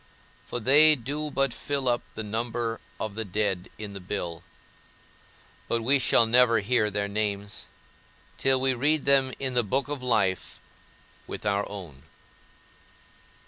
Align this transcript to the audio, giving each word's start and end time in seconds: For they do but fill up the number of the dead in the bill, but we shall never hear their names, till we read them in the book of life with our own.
For 0.47 0.59
they 0.59 0.95
do 0.95 1.29
but 1.29 1.53
fill 1.53 1.87
up 1.87 2.01
the 2.15 2.23
number 2.23 2.79
of 2.99 3.13
the 3.13 3.23
dead 3.23 3.69
in 3.77 3.93
the 3.93 3.99
bill, 3.99 4.41
but 5.67 5.83
we 5.83 5.99
shall 5.99 6.25
never 6.25 6.59
hear 6.61 6.89
their 6.89 7.07
names, 7.07 7.67
till 8.39 8.59
we 8.59 8.73
read 8.73 9.05
them 9.05 9.31
in 9.37 9.53
the 9.53 9.61
book 9.61 9.89
of 9.89 10.01
life 10.01 10.59
with 11.27 11.45
our 11.45 11.69
own. 11.69 12.01